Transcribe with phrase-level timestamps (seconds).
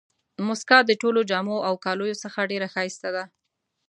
[0.47, 3.23] مسکا د ټولو جامو او کالیو څخه ډېره ښایسته ده.